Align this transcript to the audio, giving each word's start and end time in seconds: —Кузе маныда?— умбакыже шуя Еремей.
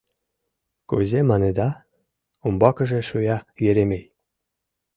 —Кузе 0.89 1.19
маныда?— 1.29 1.69
умбакыже 2.45 2.99
шуя 3.09 3.37
Еремей. 3.67 4.05